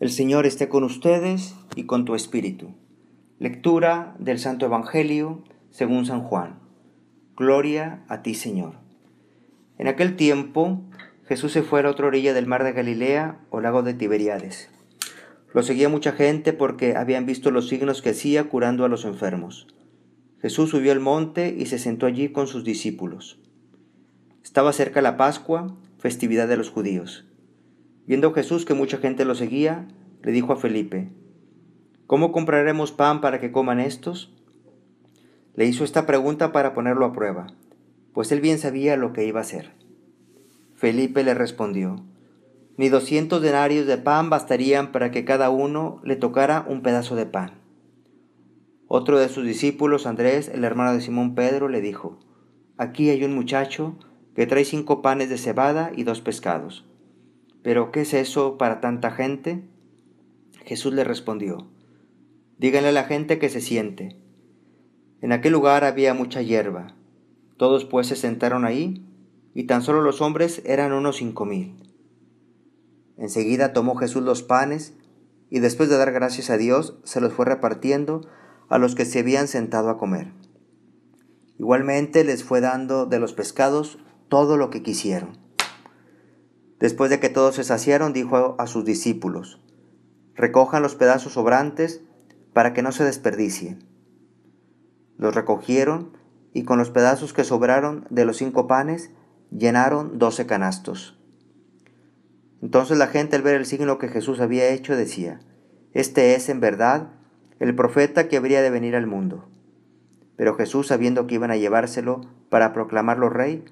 El 0.00 0.10
Señor 0.10 0.46
esté 0.46 0.70
con 0.70 0.82
ustedes 0.82 1.54
y 1.76 1.84
con 1.84 2.06
tu 2.06 2.14
espíritu. 2.14 2.70
Lectura 3.38 4.16
del 4.18 4.38
Santo 4.38 4.64
Evangelio 4.64 5.44
según 5.68 6.06
San 6.06 6.22
Juan. 6.22 6.58
Gloria 7.36 8.02
a 8.08 8.22
ti, 8.22 8.34
Señor. 8.34 8.76
En 9.76 9.88
aquel 9.88 10.16
tiempo 10.16 10.80
Jesús 11.26 11.52
se 11.52 11.62
fue 11.62 11.80
a 11.80 11.82
la 11.82 11.90
otra 11.90 12.06
orilla 12.06 12.32
del 12.32 12.46
mar 12.46 12.64
de 12.64 12.72
Galilea 12.72 13.42
o 13.50 13.60
lago 13.60 13.82
de 13.82 13.92
Tiberíades. 13.92 14.70
Lo 15.52 15.62
seguía 15.62 15.90
mucha 15.90 16.12
gente 16.12 16.54
porque 16.54 16.96
habían 16.96 17.26
visto 17.26 17.50
los 17.50 17.68
signos 17.68 18.00
que 18.00 18.10
hacía 18.10 18.44
curando 18.44 18.86
a 18.86 18.88
los 18.88 19.04
enfermos. 19.04 19.66
Jesús 20.40 20.70
subió 20.70 20.92
al 20.92 21.00
monte 21.00 21.54
y 21.58 21.66
se 21.66 21.78
sentó 21.78 22.06
allí 22.06 22.30
con 22.30 22.46
sus 22.46 22.64
discípulos. 22.64 23.38
Estaba 24.42 24.72
cerca 24.72 25.02
la 25.02 25.18
Pascua, 25.18 25.76
festividad 25.98 26.48
de 26.48 26.56
los 26.56 26.70
judíos. 26.70 27.29
Viendo 28.10 28.32
Jesús 28.32 28.64
que 28.64 28.74
mucha 28.74 28.98
gente 28.98 29.24
lo 29.24 29.36
seguía, 29.36 29.86
le 30.24 30.32
dijo 30.32 30.52
a 30.52 30.56
Felipe, 30.56 31.12
¿Cómo 32.08 32.32
compraremos 32.32 32.90
pan 32.90 33.20
para 33.20 33.38
que 33.38 33.52
coman 33.52 33.78
estos? 33.78 34.34
Le 35.54 35.66
hizo 35.66 35.84
esta 35.84 36.06
pregunta 36.06 36.50
para 36.50 36.74
ponerlo 36.74 37.06
a 37.06 37.12
prueba, 37.12 37.46
pues 38.12 38.32
él 38.32 38.40
bien 38.40 38.58
sabía 38.58 38.96
lo 38.96 39.12
que 39.12 39.26
iba 39.26 39.38
a 39.38 39.42
hacer. 39.42 39.70
Felipe 40.74 41.22
le 41.22 41.34
respondió, 41.34 42.04
Ni 42.76 42.88
doscientos 42.88 43.42
denarios 43.42 43.86
de 43.86 43.96
pan 43.96 44.28
bastarían 44.28 44.90
para 44.90 45.12
que 45.12 45.24
cada 45.24 45.48
uno 45.48 46.00
le 46.02 46.16
tocara 46.16 46.66
un 46.68 46.82
pedazo 46.82 47.14
de 47.14 47.26
pan. 47.26 47.60
Otro 48.88 49.20
de 49.20 49.28
sus 49.28 49.44
discípulos, 49.44 50.08
Andrés, 50.08 50.50
el 50.52 50.64
hermano 50.64 50.94
de 50.94 51.00
Simón 51.00 51.36
Pedro, 51.36 51.68
le 51.68 51.80
dijo, 51.80 52.18
Aquí 52.76 53.08
hay 53.08 53.22
un 53.22 53.36
muchacho 53.36 53.94
que 54.34 54.48
trae 54.48 54.64
cinco 54.64 55.00
panes 55.00 55.28
de 55.28 55.38
cebada 55.38 55.92
y 55.94 56.02
dos 56.02 56.20
pescados. 56.20 56.89
¿Pero 57.62 57.92
qué 57.92 58.02
es 58.02 58.14
eso 58.14 58.58
para 58.58 58.80
tanta 58.80 59.10
gente? 59.10 59.62
Jesús 60.64 60.94
le 60.94 61.04
respondió, 61.04 61.68
Díganle 62.58 62.90
a 62.90 62.92
la 62.92 63.04
gente 63.04 63.38
que 63.38 63.48
se 63.48 63.60
siente. 63.60 64.16
En 65.20 65.32
aquel 65.32 65.52
lugar 65.52 65.84
había 65.84 66.14
mucha 66.14 66.42
hierba. 66.42 66.94
Todos 67.56 67.84
pues 67.84 68.06
se 68.06 68.16
sentaron 68.16 68.64
ahí, 68.64 69.04
y 69.54 69.64
tan 69.64 69.82
solo 69.82 70.00
los 70.02 70.20
hombres 70.20 70.62
eran 70.64 70.92
unos 70.92 71.16
cinco 71.16 71.44
mil. 71.44 71.76
Enseguida 73.16 73.72
tomó 73.72 73.96
Jesús 73.96 74.22
los 74.22 74.42
panes, 74.42 74.94
y 75.50 75.58
después 75.58 75.90
de 75.90 75.98
dar 75.98 76.12
gracias 76.12 76.48
a 76.48 76.56
Dios, 76.56 76.98
se 77.04 77.20
los 77.20 77.32
fue 77.32 77.44
repartiendo 77.44 78.22
a 78.68 78.78
los 78.78 78.94
que 78.94 79.04
se 79.04 79.18
habían 79.18 79.48
sentado 79.48 79.90
a 79.90 79.98
comer. 79.98 80.32
Igualmente 81.58 82.24
les 82.24 82.44
fue 82.44 82.60
dando 82.60 83.04
de 83.04 83.18
los 83.18 83.34
pescados 83.34 83.98
todo 84.28 84.56
lo 84.56 84.70
que 84.70 84.82
quisieron. 84.82 85.36
Después 86.80 87.10
de 87.10 87.20
que 87.20 87.28
todos 87.28 87.56
se 87.56 87.64
saciaron, 87.64 88.14
dijo 88.14 88.56
a 88.58 88.66
sus 88.66 88.86
discípulos, 88.86 89.60
recojan 90.34 90.82
los 90.82 90.94
pedazos 90.94 91.34
sobrantes 91.34 92.02
para 92.54 92.72
que 92.72 92.82
no 92.82 92.90
se 92.90 93.04
desperdicien. 93.04 93.84
Los 95.18 95.34
recogieron 95.34 96.16
y 96.54 96.64
con 96.64 96.78
los 96.78 96.90
pedazos 96.90 97.34
que 97.34 97.44
sobraron 97.44 98.06
de 98.08 98.24
los 98.24 98.38
cinco 98.38 98.66
panes 98.66 99.10
llenaron 99.50 100.18
doce 100.18 100.46
canastos. 100.46 101.18
Entonces 102.62 102.96
la 102.96 103.08
gente 103.08 103.36
al 103.36 103.42
ver 103.42 103.56
el 103.56 103.66
signo 103.66 103.98
que 103.98 104.08
Jesús 104.08 104.40
había 104.40 104.70
hecho 104.70 104.96
decía, 104.96 105.40
Este 105.92 106.34
es 106.34 106.48
en 106.48 106.60
verdad 106.60 107.12
el 107.58 107.74
profeta 107.74 108.26
que 108.26 108.38
habría 108.38 108.62
de 108.62 108.70
venir 108.70 108.96
al 108.96 109.06
mundo. 109.06 109.50
Pero 110.36 110.54
Jesús, 110.54 110.86
sabiendo 110.86 111.26
que 111.26 111.34
iban 111.34 111.50
a 111.50 111.56
llevárselo 111.56 112.22
para 112.48 112.72
proclamarlo 112.72 113.28
rey, 113.28 113.66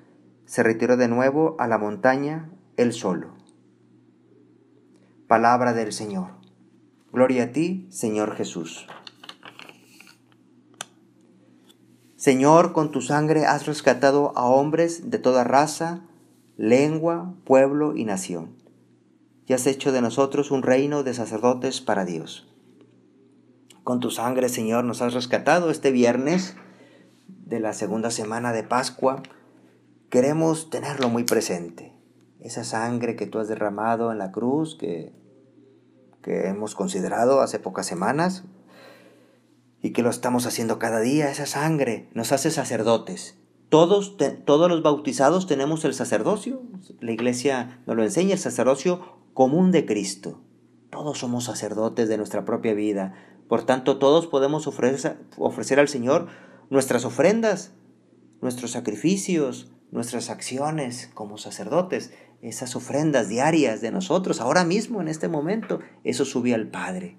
se 0.44 0.62
retiró 0.62 0.98
de 0.98 1.08
nuevo 1.08 1.56
a 1.58 1.66
la 1.66 1.78
montaña 1.78 2.50
él 2.78 2.92
solo. 2.92 3.32
Palabra 5.26 5.72
del 5.72 5.92
Señor. 5.92 6.28
Gloria 7.12 7.44
a 7.44 7.52
ti, 7.52 7.88
Señor 7.90 8.36
Jesús. 8.36 8.86
Señor, 12.14 12.72
con 12.72 12.92
tu 12.92 13.00
sangre 13.00 13.47
has 13.47 13.66
rescatado 13.66 14.32
a 14.36 14.44
hombres 14.44 15.10
de 15.10 15.19
toda 15.19 15.42
raza, 15.42 16.03
lengua, 16.56 17.34
pueblo 17.44 17.97
y 17.97 18.04
nación, 18.04 18.56
y 19.47 19.54
has 19.54 19.66
hecho 19.66 19.91
de 19.91 20.00
nosotros 20.00 20.53
un 20.53 20.62
reino 20.62 21.03
de 21.03 21.14
sacerdotes 21.14 21.80
para 21.80 22.04
Dios. 22.04 22.47
Con 23.82 23.98
tu 23.98 24.12
sangre, 24.12 24.48
Señor, 24.48 24.84
nos 24.84 25.03
has 25.03 25.14
rescatado 25.14 25.70
este 25.70 25.91
viernes 25.91 26.54
de 27.26 27.58
la 27.58 27.72
segunda 27.72 28.12
semana 28.12 28.53
de 28.53 28.62
Pascua. 28.62 29.22
Queremos 30.10 30.70
tenerlo 30.70 31.08
muy 31.08 31.24
presente 31.24 31.97
esa 32.41 32.65
sangre 32.65 33.16
que 33.16 33.26
tú 33.26 33.38
has 33.38 33.49
derramado 33.49 34.12
en 34.12 34.19
la 34.19 34.32
cruz, 34.32 34.76
que, 34.76 35.12
que 36.22 36.49
hemos 36.49 36.75
considerado 36.75 37.41
hace 37.41 37.59
pocas 37.59 37.87
semanas, 37.87 38.44
y 39.82 39.93
que 39.93 40.03
lo 40.03 40.10
estamos 40.10 40.47
haciendo 40.47 40.78
cada 40.78 41.00
día, 41.00 41.31
esa 41.31 41.47
sangre 41.47 42.09
nos 42.12 42.32
hace 42.32 42.50
sacerdotes. 42.50 43.38
Todos, 43.69 44.16
todos 44.44 44.69
los 44.69 44.82
bautizados 44.82 45.47
tenemos 45.47 45.84
el 45.84 45.94
sacerdocio. 45.94 46.62
La 47.00 47.12
iglesia 47.12 47.81
nos 47.87 47.97
lo 47.97 48.03
enseña, 48.03 48.32
el 48.32 48.38
sacerdocio 48.38 49.00
común 49.34 49.71
de 49.71 49.84
Cristo. 49.84 50.41
Todos 50.91 51.19
somos 51.19 51.44
sacerdotes 51.44 52.09
de 52.09 52.16
nuestra 52.16 52.44
propia 52.44 52.72
vida. 52.72 53.15
Por 53.47 53.65
tanto, 53.65 53.98
todos 53.98 54.27
podemos 54.27 54.66
ofrecer, 54.66 55.19
ofrecer 55.37 55.78
al 55.78 55.88
Señor 55.88 56.28
nuestras 56.71 57.04
ofrendas, 57.04 57.72
nuestros 58.41 58.72
sacrificios, 58.72 59.71
nuestras 59.91 60.31
acciones 60.31 61.10
como 61.15 61.38
sacerdotes 61.38 62.12
esas 62.43 62.76
ofrendas 62.76 63.28
diarias 63.28 63.81
de 63.81 63.91
nosotros, 63.91 64.41
ahora 64.41 64.65
mismo, 64.65 65.00
en 65.00 65.09
este 65.09 65.28
momento, 65.28 65.81
eso 66.04 66.25
sube 66.25 66.54
al 66.54 66.69
Padre. 66.69 67.16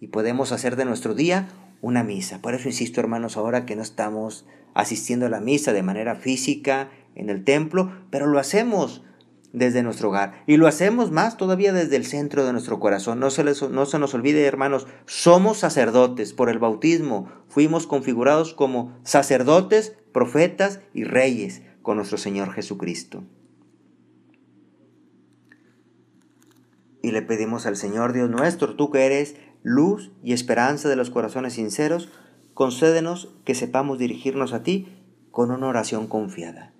Y 0.00 0.08
podemos 0.08 0.52
hacer 0.52 0.76
de 0.76 0.84
nuestro 0.84 1.14
día 1.14 1.48
una 1.80 2.04
misa. 2.04 2.40
Por 2.40 2.54
eso 2.54 2.68
insisto, 2.68 3.00
hermanos, 3.00 3.36
ahora 3.36 3.66
que 3.66 3.76
no 3.76 3.82
estamos 3.82 4.46
asistiendo 4.74 5.26
a 5.26 5.30
la 5.30 5.40
misa 5.40 5.72
de 5.72 5.82
manera 5.82 6.14
física 6.14 6.90
en 7.14 7.28
el 7.28 7.44
templo, 7.44 7.92
pero 8.10 8.26
lo 8.26 8.38
hacemos 8.38 9.02
desde 9.52 9.82
nuestro 9.82 10.08
hogar. 10.08 10.42
Y 10.46 10.56
lo 10.56 10.66
hacemos 10.66 11.10
más 11.10 11.36
todavía 11.36 11.72
desde 11.72 11.96
el 11.96 12.06
centro 12.06 12.46
de 12.46 12.52
nuestro 12.52 12.80
corazón. 12.80 13.20
No 13.20 13.30
se, 13.30 13.44
no 13.44 13.86
se 13.86 13.98
nos 13.98 14.14
olvide, 14.14 14.46
hermanos, 14.46 14.86
somos 15.06 15.58
sacerdotes 15.58 16.32
por 16.32 16.48
el 16.48 16.58
bautismo. 16.58 17.28
Fuimos 17.48 17.86
configurados 17.86 18.54
como 18.54 18.96
sacerdotes, 19.02 19.94
profetas 20.12 20.80
y 20.94 21.04
reyes 21.04 21.62
con 21.82 21.96
nuestro 21.96 22.16
Señor 22.16 22.52
Jesucristo. 22.52 23.24
Le 27.12 27.22
pedimos 27.22 27.66
al 27.66 27.76
Señor 27.76 28.12
Dios 28.12 28.28
nuestro, 28.28 28.74
tú 28.74 28.90
que 28.90 29.06
eres 29.06 29.36
luz 29.62 30.10
y 30.22 30.32
esperanza 30.32 30.88
de 30.88 30.96
los 30.96 31.10
corazones 31.10 31.54
sinceros, 31.54 32.08
concédenos 32.54 33.30
que 33.44 33.54
sepamos 33.54 33.98
dirigirnos 33.98 34.52
a 34.52 34.62
ti 34.62 34.88
con 35.30 35.50
una 35.50 35.68
oración 35.68 36.06
confiada. 36.06 36.72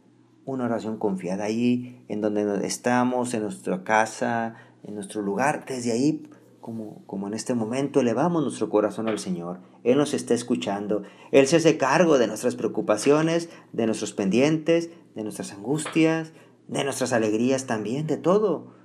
Una 0.44 0.64
oración 0.64 0.98
confiada 0.98 1.44
ahí 1.44 2.04
en 2.08 2.20
donde 2.20 2.66
estamos, 2.66 3.32
en 3.34 3.42
nuestra 3.42 3.84
casa, 3.84 4.56
en 4.82 4.94
nuestro 4.94 5.22
lugar, 5.22 5.64
desde 5.66 5.92
ahí, 5.92 6.28
como, 6.60 7.04
como 7.06 7.28
en 7.28 7.34
este 7.34 7.54
momento, 7.54 8.00
elevamos 8.00 8.42
nuestro 8.42 8.68
corazón 8.68 9.08
al 9.08 9.18
Señor. 9.18 9.60
Él 9.84 9.96
nos 9.96 10.14
está 10.14 10.34
escuchando. 10.34 11.04
Él 11.30 11.46
se 11.46 11.56
hace 11.56 11.76
cargo 11.76 12.18
de 12.18 12.26
nuestras 12.26 12.56
preocupaciones, 12.56 13.48
de 13.72 13.86
nuestros 13.86 14.12
pendientes, 14.12 14.90
de 15.14 15.22
nuestras 15.22 15.52
angustias, 15.52 16.32
de 16.68 16.84
nuestras 16.84 17.12
alegrías 17.12 17.66
también, 17.66 18.06
de 18.06 18.16
todo 18.16 18.81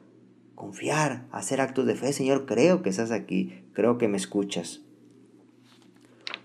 confiar, 0.58 1.28
hacer 1.32 1.62
actos 1.62 1.86
de 1.86 1.94
fe. 1.94 2.12
Señor, 2.12 2.48
creo 2.48 2.82
que 2.82 2.90
estás 2.90 3.12
aquí, 3.12 3.64
creo 3.74 4.00
que 4.00 4.08
me 4.08 4.18
escuchas. 4.18 4.82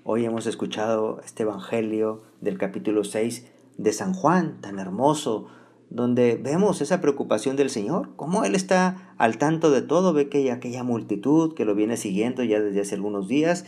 Hoy 0.04 0.26
hemos 0.26 0.46
escuchado 0.46 1.22
este 1.24 1.44
Evangelio 1.44 2.22
del 2.42 2.58
capítulo 2.58 3.04
6 3.04 3.46
de 3.78 3.92
San 3.94 4.12
Juan, 4.12 4.60
tan 4.60 4.78
hermoso, 4.78 5.48
donde 5.88 6.36
vemos 6.36 6.82
esa 6.82 7.00
preocupación 7.00 7.56
del 7.56 7.70
Señor, 7.70 8.10
cómo 8.16 8.44
Él 8.44 8.54
está 8.54 9.14
al 9.16 9.38
tanto 9.38 9.70
de 9.70 9.80
todo, 9.80 10.12
ve 10.12 10.28
que 10.28 10.38
hay 10.38 10.50
aquella 10.50 10.82
multitud 10.82 11.54
que 11.54 11.64
lo 11.64 11.74
viene 11.74 11.96
siguiendo 11.96 12.44
ya 12.44 12.60
desde 12.60 12.82
hace 12.82 12.96
algunos 12.96 13.28
días 13.28 13.64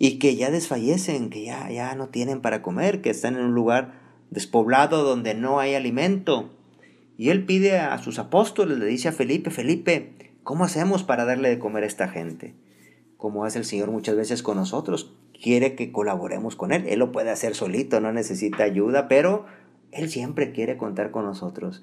y 0.00 0.18
que 0.18 0.34
ya 0.34 0.50
desfallecen, 0.50 1.30
que 1.30 1.44
ya, 1.44 1.70
ya 1.70 1.94
no 1.94 2.08
tienen 2.08 2.40
para 2.40 2.62
comer, 2.62 3.00
que 3.00 3.10
están 3.10 3.36
en 3.36 3.44
un 3.44 3.54
lugar 3.54 4.00
despoblado 4.30 5.04
donde 5.04 5.34
no 5.34 5.60
hay 5.60 5.74
alimento. 5.74 6.50
Y 7.16 7.30
él 7.30 7.44
pide 7.44 7.78
a 7.78 7.96
sus 7.98 8.18
apóstoles, 8.18 8.78
le 8.78 8.86
dice 8.86 9.08
a 9.08 9.12
Felipe, 9.12 9.50
Felipe, 9.50 10.34
¿cómo 10.42 10.64
hacemos 10.64 11.04
para 11.04 11.24
darle 11.24 11.48
de 11.48 11.58
comer 11.58 11.84
a 11.84 11.86
esta 11.86 12.08
gente? 12.08 12.54
Como 13.16 13.44
hace 13.44 13.58
el 13.58 13.64
Señor 13.64 13.90
muchas 13.90 14.16
veces 14.16 14.42
con 14.42 14.56
nosotros, 14.56 15.14
quiere 15.40 15.74
que 15.76 15.92
colaboremos 15.92 16.56
con 16.56 16.72
Él. 16.72 16.86
Él 16.88 16.98
lo 16.98 17.12
puede 17.12 17.30
hacer 17.30 17.54
solito, 17.54 18.00
no 18.00 18.12
necesita 18.12 18.64
ayuda, 18.64 19.08
pero 19.08 19.46
Él 19.92 20.08
siempre 20.10 20.52
quiere 20.52 20.76
contar 20.76 21.10
con 21.10 21.24
nosotros. 21.24 21.82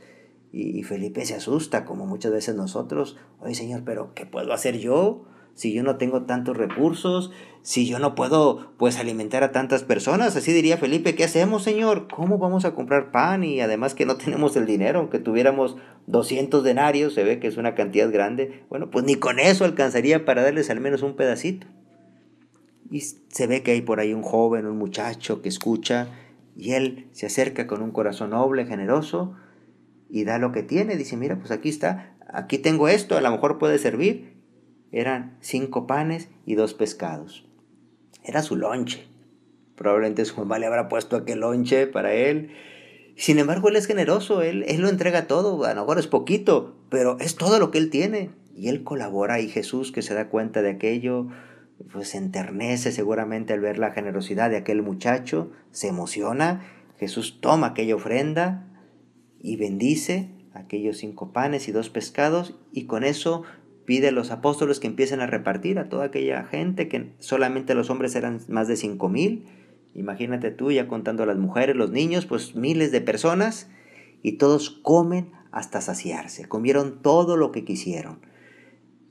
Y, 0.52 0.84
Felipe 0.84 1.26
se 1.26 1.36
asusta, 1.36 1.86
como 1.86 2.06
muchas 2.06 2.34
veces 2.34 2.56
nosotros, 2.56 3.18
oye 3.40 3.56
Señor, 3.56 3.84
pero 3.86 4.14
¿qué 4.14 4.26
puedo 4.26 4.52
hacer 4.52 4.78
yo? 4.80 5.24
Si 5.54 5.74
yo 5.74 5.84
no 5.84 5.98
tengo 5.98 6.24
tantos 6.24 6.58
recursos, 6.58 7.32
si 7.62 7.88
yo 7.88 8.00
no 8.00 8.16
puedo 8.16 8.74
pues 8.78 8.98
alimentar 8.98 9.44
a 9.44 9.52
tantas 9.52 9.84
personas? 9.84 10.36
Así 10.36 10.52
diría 10.52 10.78
Felipe, 10.78 11.16
¿qué 11.16 11.24
hacemos, 11.24 11.64
Señor? 11.64 12.08
¿Cómo 12.14 12.38
vamos 12.38 12.66
a 12.66 12.74
comprar 12.74 13.12
pan? 13.12 13.44
Y 13.44 13.62
además 13.62 13.94
que 13.94 14.06
no 14.06 14.18
tenemos 14.24 14.56
el 14.56 14.66
dinero, 14.66 15.00
aunque 15.00 15.20
tuviéramos 15.20 15.78
200 16.08 16.64
denarios, 16.64 17.14
se 17.14 17.24
ve 17.24 17.40
que 17.40 17.48
es 17.48 17.58
una 17.58 17.76
cantidad 17.76 18.12
grande. 18.12 18.64
Bueno, 18.70 18.90
pues 18.90 19.06
ni 19.06 19.16
con 19.16 19.40
eso 19.40 19.66
alcanzaría 19.66 20.26
para 20.26 20.44
darles 20.44 20.70
al 20.70 20.80
menos 20.80 21.04
un 21.04 21.16
pedacito. 21.16 21.68
Y 22.90 23.02
se 23.02 23.48
ve 23.48 23.64
que 23.64 23.72
hay 23.72 23.82
por 23.82 24.00
ahí 24.00 24.14
un 24.14 24.22
joven, 24.22 24.66
un 24.66 24.78
muchacho 24.78 25.42
que 25.42 25.50
escucha 25.50 26.10
y 26.56 26.74
él 26.74 27.08
se 27.12 27.26
acerca 27.26 27.68
con 27.68 27.82
un 27.82 27.92
corazón 27.92 28.32
noble, 28.32 28.66
generoso 28.66 29.36
y 30.10 30.26
da 30.26 30.38
lo 30.38 30.52
que 30.52 30.64
tiene. 30.64 30.98
Dice, 30.98 31.18
mira, 31.18 31.40
pues 31.40 31.52
aquí 31.52 31.70
está, 31.70 32.16
aquí 32.28 32.58
tengo 32.58 32.88
esto, 32.88 33.18
a 33.18 33.22
lo 33.22 33.32
mejor 33.32 33.58
puede 33.58 33.78
servir. 33.78 34.31
Eran 34.92 35.38
cinco 35.42 35.88
panes 35.88 36.30
y 36.46 36.56
dos 36.56 36.74
pescados. 36.74 37.48
Era 38.24 38.42
su 38.42 38.56
lonche. 38.56 39.08
Probablemente 39.76 40.26
su 40.26 40.38
mamá 40.38 40.60
le 40.60 40.66
habrá 40.66 40.90
puesto 40.90 41.16
aquel 41.16 41.40
lonche 41.40 41.88
para 41.88 42.14
él. 42.14 42.52
Sin 43.16 43.40
embargo, 43.40 43.70
él 43.70 43.76
es 43.76 43.88
generoso, 43.88 44.42
él, 44.42 44.64
él 44.68 44.82
lo 44.82 44.90
entrega 44.90 45.28
todo, 45.28 45.64
a 45.66 45.74
lo 45.74 45.82
mejor 45.82 46.00
es 46.00 46.08
poquito, 46.08 46.76
pero 46.90 47.18
es 47.20 47.36
todo 47.36 47.60
lo 47.60 47.72
que 47.72 47.78
él 47.78 47.90
tiene. 47.90 48.32
Y 48.56 48.68
él 48.68 48.84
colabora 48.84 49.40
y 49.40 49.48
Jesús 49.48 49.92
que 49.92 50.02
se 50.02 50.14
da 50.14 50.30
cuenta 50.30 50.62
de 50.62 50.72
aquello, 50.72 51.28
pues 51.92 52.16
enternece 52.16 52.92
seguramente 52.92 53.54
al 53.54 53.60
ver 53.60 53.80
la 53.80 53.92
generosidad 53.92 54.50
de 54.50 54.58
aquel 54.58 54.82
muchacho, 54.82 55.52
se 55.72 55.88
emociona, 55.88 56.62
Jesús 56.98 57.40
toma 57.42 57.68
aquella 57.68 57.96
ofrenda 57.96 58.68
y 59.40 59.56
bendice 59.56 60.30
aquellos 60.54 60.98
cinco 60.98 61.32
panes 61.32 61.68
y 61.68 61.72
dos 61.72 61.90
pescados 61.90 62.56
y 62.72 62.86
con 62.86 63.04
eso 63.04 63.44
pide 63.86 64.10
a 64.10 64.12
los 64.12 64.32
apóstoles 64.32 64.80
que 64.80 64.88
empiecen 64.88 65.22
a 65.22 65.28
repartir 65.28 65.80
a 65.80 65.90
toda 65.90 66.06
aquella 66.06 66.44
gente, 66.44 66.88
que 66.88 67.12
solamente 67.20 67.76
los 67.76 67.90
hombres 67.90 68.16
eran 68.16 68.40
más 68.48 68.68
de 68.68 68.76
cinco 68.76 69.10
mil, 69.10 69.46
imagínate 69.94 70.52
tú 70.52 70.72
ya 70.72 70.88
contando 70.88 71.24
a 71.24 71.26
las 71.26 71.38
mujeres, 71.38 71.76
los 71.76 71.92
niños, 71.92 72.26
pues 72.26 72.56
miles 72.56 72.92
de 72.92 73.02
personas 73.02 73.70
y 74.24 74.34
todos 74.34 74.70
comen 74.70 75.32
hasta 75.52 75.82
saciarse, 75.82 76.48
comieron 76.48 77.02
todo 77.02 77.38
lo 77.38 77.52
que 77.52 77.66
quisieron 77.66 78.20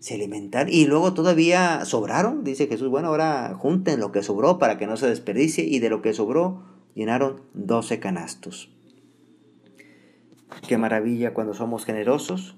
se 0.00 0.14
alimentaron 0.14 0.72
y 0.72 0.86
luego 0.86 1.12
todavía 1.12 1.84
sobraron. 1.84 2.42
Dice 2.42 2.66
Jesús, 2.66 2.88
bueno, 2.88 3.08
ahora 3.08 3.54
junten 3.54 4.00
lo 4.00 4.10
que 4.10 4.22
sobró 4.22 4.58
para 4.58 4.78
que 4.78 4.86
no 4.86 4.96
se 4.96 5.06
desperdicie 5.06 5.64
y 5.64 5.78
de 5.78 5.90
lo 5.90 6.02
que 6.02 6.14
sobró 6.14 6.64
llenaron 6.94 7.42
doce 7.54 8.00
canastos. 8.00 8.70
Qué 10.66 10.78
maravilla 10.78 11.34
cuando 11.34 11.54
somos 11.54 11.84
generosos. 11.84 12.56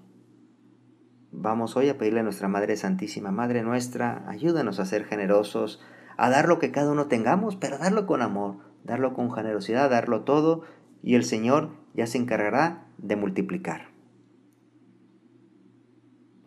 Vamos 1.34 1.78
hoy 1.78 1.88
a 1.88 1.96
pedirle 1.96 2.20
a 2.20 2.24
nuestra 2.24 2.46
Madre 2.46 2.76
Santísima, 2.76 3.30
Madre 3.30 3.62
nuestra, 3.62 4.22
ayúdanos 4.28 4.78
a 4.78 4.84
ser 4.84 5.06
generosos, 5.06 5.80
a 6.18 6.28
dar 6.28 6.46
lo 6.46 6.58
que 6.58 6.70
cada 6.70 6.92
uno 6.92 7.06
tengamos, 7.06 7.56
pero 7.56 7.78
darlo 7.78 8.06
con 8.06 8.20
amor, 8.20 8.58
darlo 8.84 9.14
con 9.14 9.32
generosidad, 9.32 9.88
darlo 9.88 10.24
todo, 10.24 10.62
y 11.02 11.14
el 11.14 11.24
Señor 11.24 11.70
ya 11.94 12.06
se 12.06 12.18
encargará 12.18 12.86
de 12.98 13.16
multiplicar. 13.16 13.88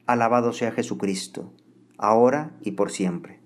Alabado 0.05 0.53
sea 0.53 0.71
Jesucristo, 0.71 1.51
ahora 1.97 2.51
y 2.61 2.73
por 2.73 2.91
siempre. 2.91 3.39